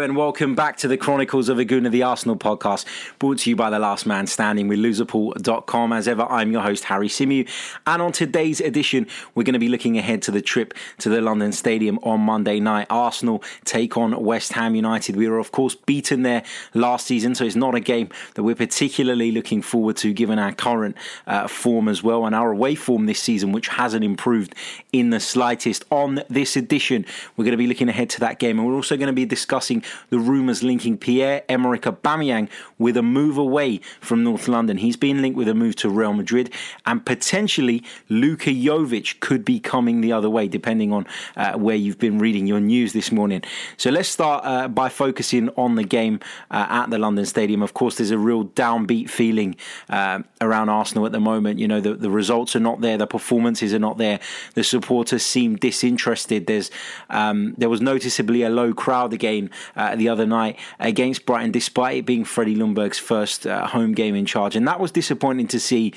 [0.00, 2.84] And welcome back to the Chronicles of Akhuna, the Arsenal podcast,
[3.18, 5.92] brought to you by The Last Man Standing with loserpool.com.
[5.92, 7.48] As ever, I'm your host, Harry Symeou.
[7.84, 11.20] And on today's edition, we're going to be looking ahead to the trip to the
[11.20, 12.86] London Stadium on Monday night.
[12.90, 15.16] Arsenal take on West Ham United.
[15.16, 18.54] We were, of course, beaten there last season, so it's not a game that we're
[18.54, 20.96] particularly looking forward to given our current
[21.26, 24.54] uh, form as well and our away form this season, which hasn't improved
[24.92, 25.84] in the slightest.
[25.90, 27.04] On this edition,
[27.36, 29.26] we're going to be looking ahead to that game, and we're also going to be
[29.26, 32.48] discussing the rumours linking Pierre Emerick Aubameyang
[32.78, 34.78] with a move away from North London.
[34.78, 36.52] He's been linked with a move to Real Madrid,
[36.86, 41.06] and potentially Luka Jovic could be coming the other way, depending on
[41.36, 43.42] uh, where you've been reading your news this morning.
[43.76, 46.20] So let's start uh, by focusing on the game
[46.50, 47.62] uh, at the London Stadium.
[47.62, 49.56] Of course, there's a real downbeat feeling
[49.88, 51.58] uh, around Arsenal at the moment.
[51.58, 54.20] You know, the, the results are not there, the performances are not there,
[54.54, 56.46] the supporters seem disinterested.
[56.46, 56.70] There's
[57.10, 61.98] um, there was noticeably a low crowd again uh, the other night against Brighton, despite
[61.98, 64.56] it being Freddie Ljungberg's first uh, home game in charge.
[64.56, 65.94] And that was disappointing to see.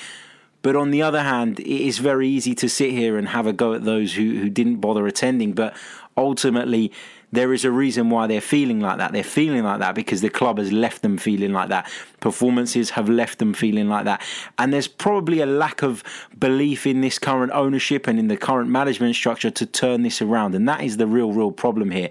[0.62, 3.54] But on the other hand, it is very easy to sit here and have a
[3.54, 5.54] go at those who, who didn't bother attending.
[5.54, 5.76] But
[6.16, 6.92] ultimately,
[7.32, 9.14] there is a reason why they're feeling like that.
[9.14, 11.90] They're feeling like that because the club has left them feeling like that.
[12.20, 14.22] Performances have left them feeling like that.
[14.60, 16.04] And there's probably a lack of
[16.38, 20.54] belief in this current ownership and in the current management structure to turn this around.
[20.54, 22.10] And that is the real, real problem here.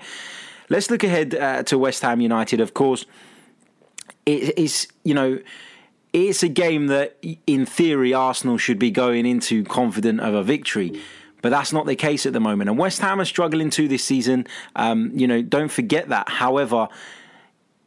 [0.70, 2.60] Let's look ahead uh, to West Ham United.
[2.60, 3.04] Of course,
[4.24, 5.40] it is you know
[6.12, 11.00] it's a game that in theory Arsenal should be going into confident of a victory.
[11.42, 12.68] But that's not the case at the moment.
[12.68, 14.46] And West Ham are struggling too this season.
[14.76, 16.28] Um, you know, don't forget that.
[16.28, 16.88] However,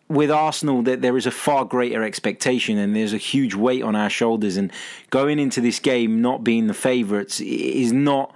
[0.09, 3.95] with Arsenal, that there is a far greater expectation and there's a huge weight on
[3.95, 4.57] our shoulders.
[4.57, 4.71] And
[5.11, 8.33] going into this game not being the favourites is not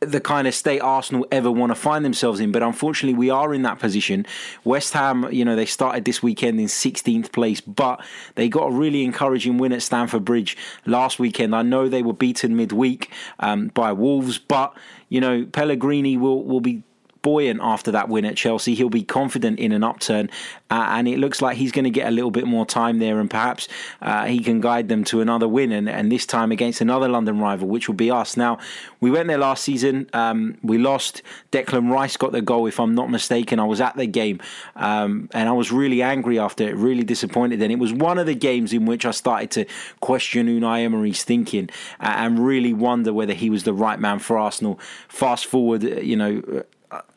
[0.00, 2.52] the kind of state Arsenal ever want to find themselves in.
[2.52, 4.26] But unfortunately, we are in that position.
[4.64, 8.04] West Ham, you know, they started this weekend in 16th place, but
[8.36, 10.56] they got a really encouraging win at Stamford Bridge
[10.86, 11.54] last weekend.
[11.54, 13.10] I know they were beaten midweek
[13.40, 14.76] um, by Wolves, but
[15.08, 16.82] you know, Pellegrini will will be
[17.28, 18.74] buoyant after that win at Chelsea.
[18.74, 20.30] He'll be confident in an upturn,
[20.70, 23.20] uh, and it looks like he's going to get a little bit more time there,
[23.20, 23.68] and perhaps
[24.00, 27.38] uh, he can guide them to another win, and, and this time against another London
[27.38, 28.34] rival, which will be us.
[28.34, 28.56] Now,
[29.00, 30.08] we went there last season.
[30.14, 31.22] Um, we lost.
[31.52, 33.60] Declan Rice got the goal, if I'm not mistaken.
[33.60, 34.40] I was at the game,
[34.76, 37.60] um, and I was really angry after it, really disappointed.
[37.60, 39.66] And it was one of the games in which I started to
[40.00, 41.68] question Unai Emery's thinking
[42.00, 44.80] uh, and really wonder whether he was the right man for Arsenal.
[45.08, 46.64] Fast forward, you know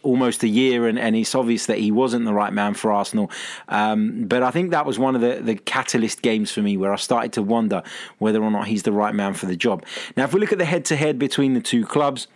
[0.03, 3.31] almost a year, and, and it's obvious that he wasn't the right man for Arsenal.
[3.69, 6.93] Um, but I think that was one of the, the catalyst games for me where
[6.93, 7.83] I started to wonder
[8.17, 9.85] whether or not he's the right man for the job.
[10.17, 12.27] Now, if we look at the head to head between the two clubs,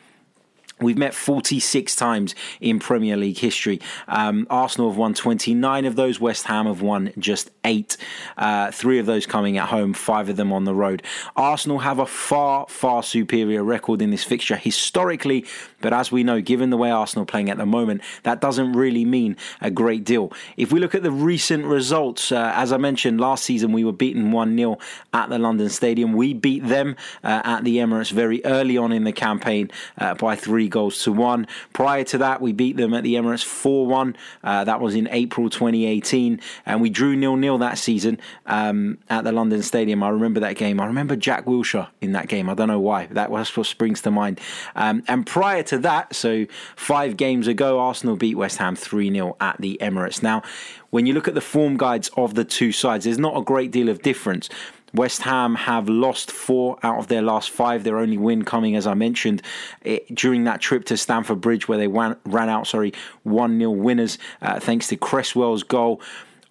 [0.82, 3.80] We've met 46 times in Premier League history.
[4.10, 6.20] Um, Arsenal have won 29 of those.
[6.20, 7.96] West Ham have won just eight.
[8.38, 11.02] Uh, three of those coming at home, five of them on the road.
[11.38, 15.46] Arsenal have a far, far superior record in this fixture historically,
[15.80, 18.74] but as we know, given the way Arsenal are playing at the moment, that doesn't
[18.74, 20.34] really mean a great deal.
[20.58, 23.94] If we look at the recent results, uh, as I mentioned, last season we were
[23.94, 24.78] beaten 1 0
[25.14, 26.14] at the London Stadium.
[26.14, 30.36] We beat them uh, at the Emirates very early on in the campaign uh, by
[30.36, 31.48] three three goals to one.
[31.74, 34.16] Prior to that, we beat them at the Emirates 4 1.
[34.44, 36.40] Uh, that was in April 2018.
[36.66, 40.02] And we drew nil nil that season um, at the London Stadium.
[40.02, 40.80] I remember that game.
[40.80, 42.50] I remember Jack Wilshere in that game.
[42.50, 43.06] I don't know why.
[43.08, 44.40] That was what springs to mind.
[44.76, 46.46] Um, and prior to that, so
[46.76, 50.24] five games ago, Arsenal beat West Ham 3 0 at the Emirates.
[50.24, 50.42] Now,
[50.90, 53.70] when you look at the form guides of the two sides, there's not a great
[53.72, 54.50] deal of difference.
[54.96, 57.84] West Ham have lost four out of their last five.
[57.84, 59.42] Their only win coming, as I mentioned,
[59.82, 63.72] it, during that trip to Stamford Bridge where they ran, ran out, sorry, 1 0
[63.72, 66.02] winners uh, thanks to Cresswell's goal.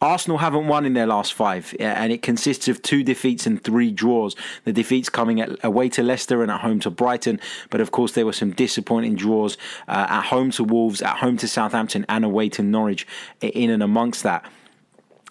[0.01, 3.91] Arsenal haven't won in their last five, and it consists of two defeats and three
[3.91, 4.37] draws.
[4.65, 7.41] The defeats coming at, away to Leicester and at home to Brighton,
[7.71, 9.57] but of course there were some disappointing draws
[9.89, 13.07] uh, at home to Wolves, at home to Southampton, and away to Norwich
[13.41, 14.45] in and amongst that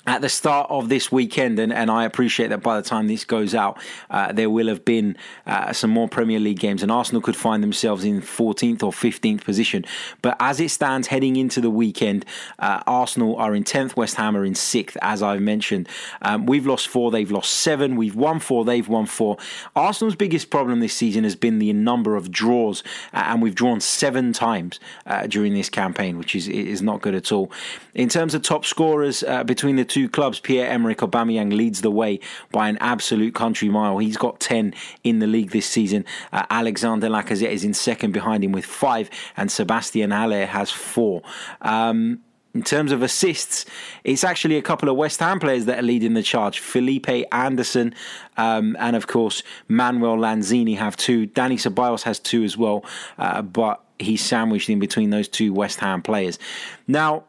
[0.05, 3.23] at the start of this weekend, and, and I appreciate that by the time this
[3.23, 3.79] goes out,
[4.09, 5.15] uh, there will have been
[5.47, 9.45] uh, some more Premier League games, and Arsenal could find themselves in 14th or 15th
[9.45, 9.85] position.
[10.21, 12.25] But as it stands heading into the weekend,
[12.59, 15.87] uh, Arsenal are in 10th, West Ham are in 6th, as I've mentioned.
[16.21, 19.37] Um, we've lost four, they've lost seven, we've won four, they've won four.
[19.73, 22.83] Arsenal's biggest problem this season has been the number of draws,
[23.13, 27.15] uh, and we've drawn seven times uh, during this campaign, which is, is not good
[27.15, 27.49] at all.
[27.93, 31.91] In terms of top scorers uh, between the two clubs, Pierre Emerick Aubameyang leads the
[31.91, 32.19] way
[32.51, 33.99] by an absolute country mile.
[33.99, 34.73] He's got 10
[35.03, 36.03] in the league this season.
[36.31, 41.21] Uh, Alexander Lacazette is in second behind him with five, and Sebastian Haller has four.
[41.61, 42.21] Um,
[42.55, 43.65] in terms of assists,
[44.03, 46.57] it's actually a couple of West Ham players that are leading the charge.
[46.57, 47.93] Felipe Anderson
[48.37, 51.27] um, and, of course, Manuel Lanzini have two.
[51.27, 52.83] Dani Ceballos has two as well,
[53.19, 56.39] uh, but he's sandwiched in between those two West Ham players.
[56.87, 57.25] Now,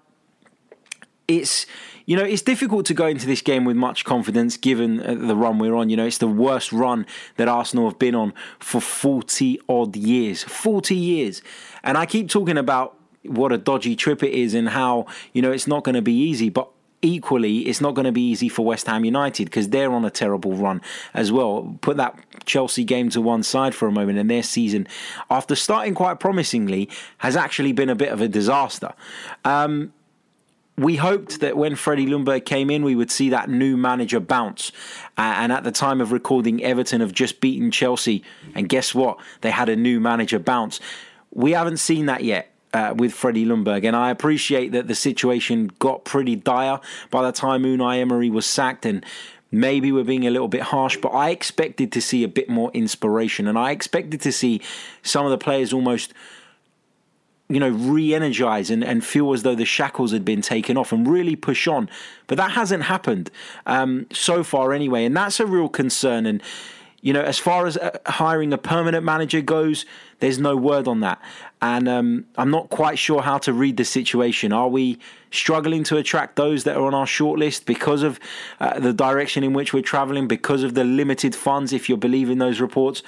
[1.29, 1.67] it's
[2.07, 5.37] you know it's difficult to go into this game with much confidence given uh, the
[5.37, 5.91] run we're on.
[5.91, 7.07] You know it's the worst run
[7.37, 11.43] that Arsenal have been on for 40 odd years 40 years.
[11.83, 15.53] And I keep talking about what a dodgy trip it is and how you know
[15.53, 16.69] it's not going to be easy but
[17.05, 20.11] equally it's not going to be easy for West Ham United because they're on a
[20.11, 20.81] terrible run
[21.13, 21.77] as well.
[21.83, 24.87] Put that Chelsea game to one side for a moment and their season
[25.31, 28.95] after starting quite promisingly has actually been a bit of a disaster.
[29.45, 29.93] Um,
[30.77, 34.73] we hoped that when Freddie Ljungberg came in, we would see that new manager bounce.
[35.17, 38.25] Uh, and at the time of recording, Everton have just beaten Chelsea.
[38.55, 39.19] And guess what?
[39.43, 40.81] They had a new manager bounce.
[41.31, 43.85] We haven't seen that yet uh, with Freddie Ljungberg.
[43.85, 46.81] And I appreciate that the situation got pretty dire
[47.11, 48.85] by the time Unai Emery was sacked.
[48.85, 49.05] And
[49.53, 52.73] maybe we're being a little bit harsh, but I expected to see a bit more
[52.73, 53.47] inspiration.
[53.47, 54.61] And I expected to see
[55.03, 56.13] some of the players almost
[57.49, 61.07] you know, re-energize and, and feel as though the shackles had been taken off and
[61.07, 61.91] really push on.
[62.27, 63.31] But that hasn't happened
[63.67, 65.05] um, so far anyway.
[65.05, 66.25] And that's a real concern.
[66.25, 66.43] And,
[67.03, 69.85] you know, as far as uh, hiring a permanent manager goes,
[70.21, 71.21] there's no word on that.
[71.61, 74.51] And um, I'm not quite sure how to read the situation.
[74.51, 74.99] Are we
[75.31, 78.19] struggling to attract those that are on our shortlist because of
[78.59, 82.39] uh, the direction in which we're traveling, because of the limited funds, if you're believing
[82.39, 83.03] those reports?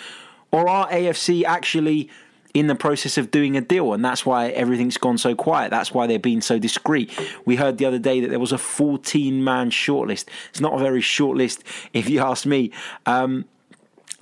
[0.50, 2.10] Or are AFC actually
[2.56, 5.70] in the process of doing a deal, and that's why everything's gone so quiet.
[5.70, 7.12] That's why they're being so discreet.
[7.44, 10.24] We heard the other day that there was a 14 man shortlist.
[10.48, 11.62] It's not a very short list,
[11.92, 12.72] if you ask me.
[13.04, 13.44] Um,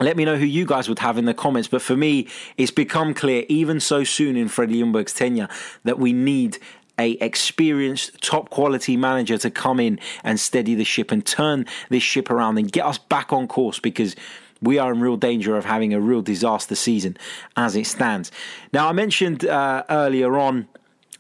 [0.01, 1.69] let me know who you guys would have in the comments.
[1.69, 2.27] But for me,
[2.57, 5.49] it's become clear, even so soon in Freddie Ljungberg's tenure,
[5.85, 6.59] that we need
[6.99, 12.03] a experienced top quality manager to come in and steady the ship and turn this
[12.03, 14.17] ship around and get us back on course because
[14.63, 17.17] we are in real danger of having a real disaster season
[17.57, 18.31] as it stands.
[18.73, 20.69] Now, I mentioned uh, earlier on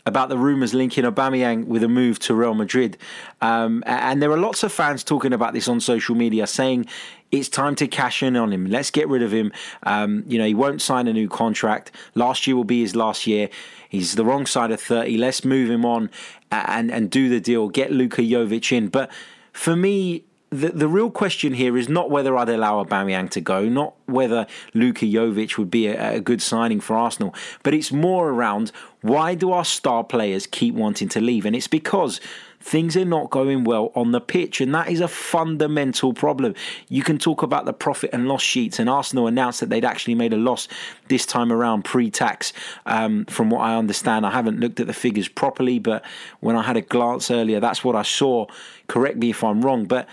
[0.07, 2.99] about the rumours linking Aubameyang with a move to Real Madrid.
[3.41, 6.87] Um, and there are lots of fans talking about this on social media saying
[7.33, 8.67] it's time to cash in on him.
[8.67, 9.51] Let's get rid of him.
[9.85, 11.91] Um, you know, he won't sign a new contract.
[12.15, 13.49] Last year will be his last year.
[13.89, 15.17] He's the wrong side of 30.
[15.17, 16.11] Let's move him on
[16.51, 17.69] and, and do the deal.
[17.69, 18.89] Get Luka Jovic in.
[18.89, 19.11] But
[19.53, 23.69] for me, the, the real question here is not whether I'd allow Aubameyang to go,
[23.69, 28.31] not whether Luka Jovic would be a, a good signing for Arsenal, but it's more
[28.31, 28.71] around
[29.01, 31.45] why do our star players keep wanting to leave?
[31.45, 32.21] And it's because
[32.61, 36.55] things are not going well on the pitch, and that is a fundamental problem.
[36.89, 40.15] You can talk about the profit and loss sheets, and Arsenal announced that they'd actually
[40.15, 40.69] made a loss
[41.09, 42.53] this time around pre tax,
[42.87, 44.25] um, from what I understand.
[44.25, 46.05] I haven't looked at the figures properly, but
[46.41, 48.47] when I had a glance earlier, that's what I saw.
[48.87, 50.09] Correct me if I'm wrong, but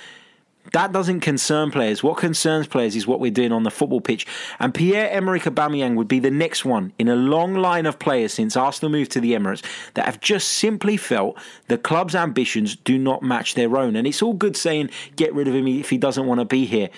[0.73, 2.01] that doesn't concern players.
[2.03, 4.25] What concerns players is what we're doing on the football pitch.
[4.59, 8.55] And Pierre-Emerick Aubameyang would be the next one in a long line of players since
[8.55, 9.63] Arsenal moved to the Emirates
[9.95, 11.37] that have just simply felt
[11.67, 13.95] the club's ambitions do not match their own.
[13.95, 16.65] And it's all good saying get rid of him if he doesn't want to be
[16.65, 16.89] here.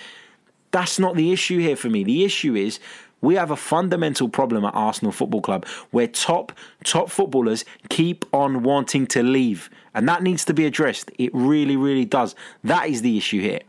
[0.70, 2.04] That's not the issue here for me.
[2.04, 2.80] The issue is
[3.24, 6.52] we have a fundamental problem at Arsenal Football Club where top
[6.84, 11.10] top footballers keep on wanting to leave, and that needs to be addressed.
[11.18, 12.34] It really, really does.
[12.62, 13.60] That is the issue here.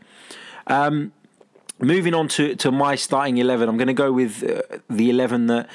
[0.66, 1.12] Um,
[1.78, 5.46] moving on to to my starting eleven, I'm going to go with uh, the eleven
[5.48, 5.68] that.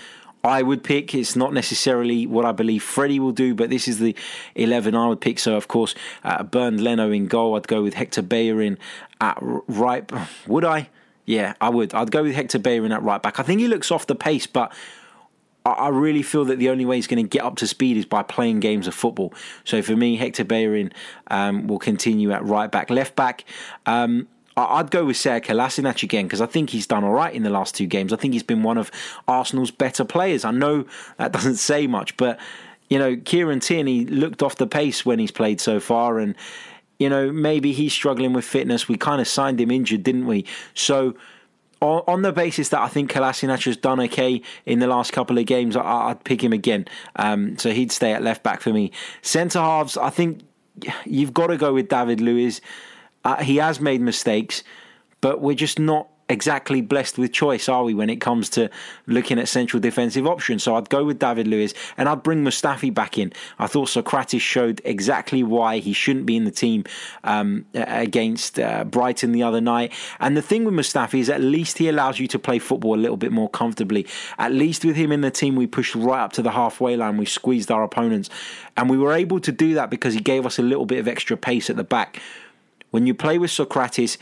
[0.44, 1.14] I would pick.
[1.14, 4.16] It's not necessarily what I believe Freddie will do, but this is the
[4.56, 5.38] 11 I would pick.
[5.38, 7.56] So, of course, uh, Bernd Leno in goal.
[7.56, 8.80] I'd go with Hector Bellerin
[9.20, 10.12] at right.
[10.48, 10.90] Would I?
[11.32, 11.94] Yeah, I would.
[11.94, 13.40] I'd go with Hector Bellerin at right back.
[13.40, 14.74] I think he looks off the pace, but
[15.64, 18.06] I really feel that the only way he's going to get up to speed is
[18.06, 19.34] by playing games of football.
[19.64, 20.92] So for me, Hector Bellerin
[21.28, 22.90] um, will continue at right back.
[22.90, 23.46] Left back,
[23.86, 27.44] um, I'd go with Sead Kolasinac again because I think he's done all right in
[27.44, 28.12] the last two games.
[28.12, 28.92] I think he's been one of
[29.26, 30.44] Arsenal's better players.
[30.44, 30.84] I know
[31.16, 32.38] that doesn't say much, but
[32.90, 36.36] you know, Kieran Tierney looked off the pace when he's played so far, and
[37.02, 38.88] you know, maybe he's struggling with fitness.
[38.88, 40.46] We kind of signed him injured, didn't we?
[40.76, 41.16] So,
[41.80, 45.40] on, on the basis that I think Kolasinac has done okay in the last couple
[45.40, 46.86] of games, I, would pick him again.
[47.16, 48.92] Um, so he'd stay at left back for me.
[49.24, 50.44] Centre halves, I think
[51.04, 52.62] you've got to go with David Luiz.
[53.26, 54.64] Uh, he has made mistakes,
[55.22, 58.70] but we're just not exactly blessed with choice, are we, when it comes to
[59.06, 60.64] looking at central defensive options?
[60.64, 63.34] So I'd go with David Luiz and I'd bring Mustafi back in.
[63.60, 66.86] I thought Sokratis showed exactly why he shouldn't be in the team
[67.24, 69.94] um, against uh, Brighton the other night.
[70.20, 73.02] And the thing with Mustafi is at least he allows you to play football a
[73.02, 74.08] little bit more comfortably.
[74.38, 77.18] At least with him in the team, we pushed right up to the halfway line,
[77.18, 78.30] we squeezed our opponents.
[78.78, 81.08] And we were able to do that because he gave us a little bit of
[81.08, 82.22] extra pace at the back.
[82.92, 84.18] When you play with Sokratis,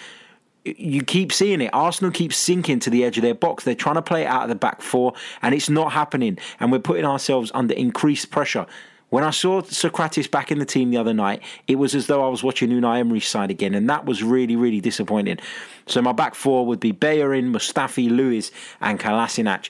[0.77, 1.69] you keep seeing it.
[1.73, 3.63] Arsenal keep sinking to the edge of their box.
[3.63, 6.37] They're trying to play it out of the back four, and it's not happening.
[6.59, 8.65] And we're putting ourselves under increased pressure.
[9.09, 12.23] When I saw Sokratis back in the team the other night, it was as though
[12.23, 15.39] I was watching Unai Emery's side again, and that was really, really disappointing.
[15.87, 19.69] So my back four would be Bellerin, Mustafi, Luiz, and Kolasinac.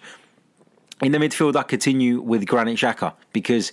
[1.01, 3.71] In the midfield, I continue with Granit Xhaka because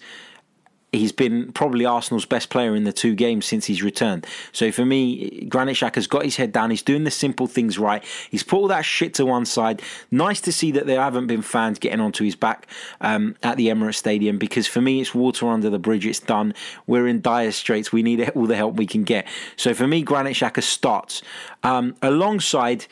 [0.93, 4.27] he's been probably Arsenal's best player in the two games since he's returned.
[4.53, 6.71] So for me, Granit Xhaka's got his head down.
[6.71, 8.05] He's doing the simple things right.
[8.31, 9.83] He's put all that shit to one side.
[10.11, 12.67] Nice to see that there haven't been fans getting onto his back
[13.01, 16.07] um, at the Emirates Stadium because for me, it's water under the bridge.
[16.07, 16.55] It's done.
[16.87, 17.93] We're in dire straits.
[17.93, 19.27] We need all the help we can get.
[19.57, 21.23] So for me, Granit Xhaka starts
[21.63, 22.87] um, alongside.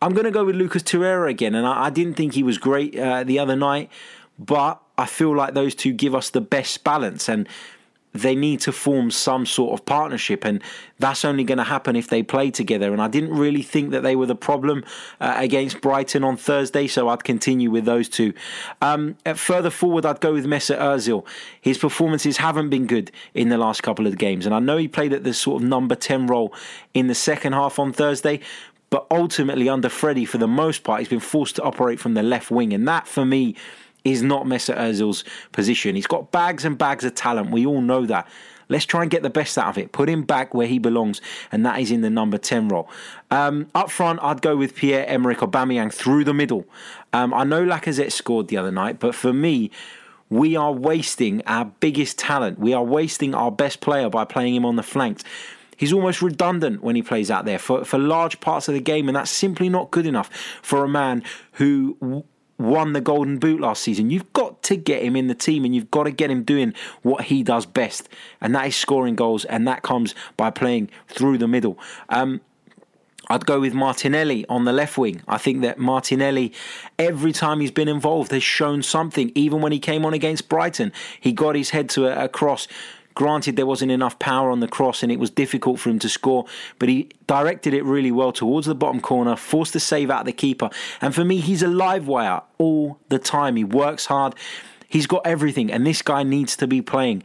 [0.00, 2.56] I'm going to go with Lucas Torreira again, and I, I didn't think he was
[2.56, 3.90] great uh, the other night,
[4.38, 7.48] but I feel like those two give us the best balance and
[8.14, 10.62] they need to form some sort of partnership and
[10.98, 12.92] that's only going to happen if they play together.
[12.92, 14.84] And I didn't really think that they were the problem
[15.20, 18.32] uh, against Brighton on Thursday so I'd continue with those two.
[18.80, 21.24] Um, further forward I'd go with Mesut Ozil.
[21.60, 24.88] His performances haven't been good in the last couple of games and I know he
[24.88, 26.52] played at the sort of number 10 role
[26.94, 28.40] in the second half on Thursday
[28.90, 32.22] but ultimately under Freddie for the most part he's been forced to operate from the
[32.22, 33.54] left wing and that for me
[34.12, 35.94] is not Mesut Ozil's position.
[35.94, 37.50] He's got bags and bags of talent.
[37.50, 38.28] We all know that.
[38.68, 39.92] Let's try and get the best out of it.
[39.92, 42.88] Put him back where he belongs, and that is in the number 10 role.
[43.30, 46.66] Um, up front, I'd go with Pierre Emerick Aubameyang through the middle.
[47.12, 49.70] Um, I know Lacazette scored the other night, but for me,
[50.28, 52.58] we are wasting our biggest talent.
[52.58, 55.24] We are wasting our best player by playing him on the flanks.
[55.78, 59.08] He's almost redundant when he plays out there for, for large parts of the game,
[59.08, 60.28] and that's simply not good enough
[60.60, 61.22] for a man
[61.52, 62.24] who
[62.58, 64.10] won the Golden Boot last season.
[64.10, 66.74] You've got to get him in the team and you've got to get him doing
[67.02, 68.08] what he does best,
[68.40, 71.78] and that is scoring goals, and that comes by playing through the middle.
[72.08, 72.40] Um,
[73.30, 75.22] I'd go with Martinelli on the left wing.
[75.28, 76.52] I think that Martinelli,
[76.98, 79.32] every time he's been involved, has shown something.
[79.34, 82.66] Even when he came on against Brighton, he got his head to a, a cross
[83.18, 86.08] Granted, there wasn't enough power on the cross and it was difficult for him to
[86.08, 86.46] score,
[86.78, 90.26] but he directed it really well towards the bottom corner, forced the save out of
[90.26, 90.70] the keeper.
[91.00, 93.56] And for me, he's a live wire all the time.
[93.56, 94.36] He works hard,
[94.86, 97.24] he's got everything, and this guy needs to be playing.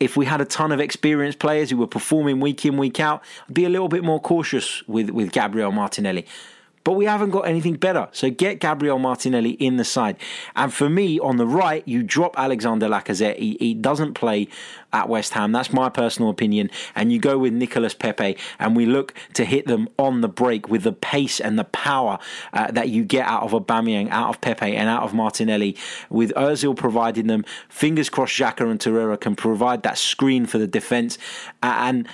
[0.00, 3.24] If we had a ton of experienced players who were performing week in, week out,
[3.48, 6.26] I'd be a little bit more cautious with, with Gabriel Martinelli.
[6.82, 8.08] But we haven't got anything better.
[8.12, 10.16] So get Gabriel Martinelli in the side.
[10.56, 13.36] And for me, on the right, you drop Alexander Lacazette.
[13.36, 14.48] He, he doesn't play
[14.92, 15.52] at West Ham.
[15.52, 16.70] That's my personal opinion.
[16.96, 20.68] And you go with Nicolas Pepe, and we look to hit them on the break
[20.68, 22.18] with the pace and the power
[22.54, 25.76] uh, that you get out of Aubameyang, out of Pepe, and out of Martinelli.
[26.08, 30.66] With Ozil providing them, fingers crossed, Xhaka and Torreira can provide that screen for the
[30.66, 31.18] defence.
[31.62, 32.08] And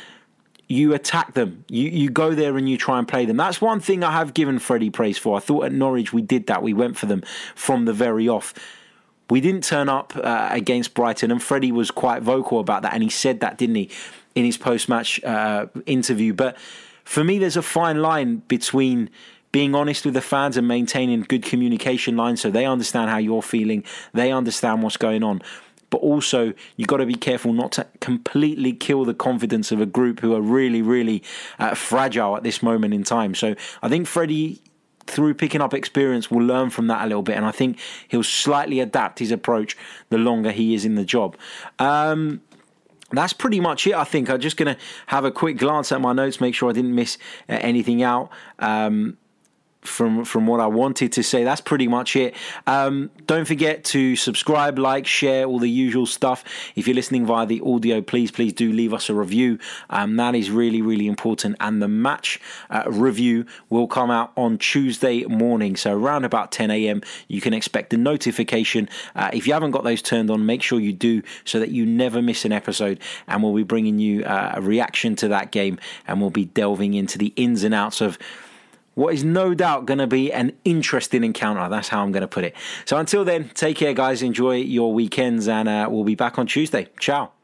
[0.69, 1.65] you attack them.
[1.69, 3.37] You you go there and you try and play them.
[3.37, 5.37] That's one thing I have given Freddie praise for.
[5.37, 6.63] I thought at Norwich we did that.
[6.63, 7.23] We went for them
[7.55, 8.53] from the very off.
[9.29, 13.03] We didn't turn up uh, against Brighton, and Freddie was quite vocal about that, and
[13.03, 13.91] he said that, didn't he,
[14.37, 16.33] in his post-match uh, interview.
[16.33, 16.57] But
[17.05, 19.11] for me, there's a fine line between
[19.51, 23.43] being honest with the fans and maintaining good communication lines so they understand how you're
[23.43, 23.83] feeling,
[24.13, 25.43] they understand what's going on
[25.91, 29.87] but also you've got to be careful not to completely kill the confidence of a
[29.87, 31.23] group who are really, really
[31.59, 33.35] uh, fragile at this moment in time.
[33.35, 34.61] So I think Freddie
[35.07, 37.79] through picking up experience will learn from that a little bit and I think
[38.09, 39.77] he'll slightly adapt his approach
[40.09, 41.37] the longer he is in the job.
[41.79, 42.41] Um,
[43.13, 44.29] that's pretty much it, I think.
[44.29, 46.95] I'm just going to have a quick glance at my notes, make sure I didn't
[46.95, 48.31] miss uh, anything out.
[48.59, 49.17] Um,
[49.87, 51.45] from from what I wanted to say.
[51.45, 52.35] That's pretty much it.
[52.67, 56.45] Um, don't forget to subscribe, like, share, all the usual stuff.
[56.75, 59.59] If you're listening via the audio, please please do leave us a review.
[59.91, 61.57] Um, that is really really important.
[61.61, 62.41] And the match
[62.71, 67.03] uh, review will come out on Tuesday morning, so around about 10 a.m.
[67.29, 68.89] You can expect a notification.
[69.15, 71.87] Uh, if you haven't got those turned on, make sure you do so that you
[71.87, 73.01] never miss an episode.
[73.29, 76.95] And we'll be bringing you uh, a reaction to that game, and we'll be delving
[76.95, 78.19] into the ins and outs of
[78.97, 81.69] what is no doubt going to be an interesting encounter.
[81.69, 82.57] That's how I'm going to put it.
[82.87, 84.23] So until then, take care, guys.
[84.23, 86.89] Enjoy your weekends, and uh, we'll be back on Tuesday.
[86.99, 87.36] Ciao.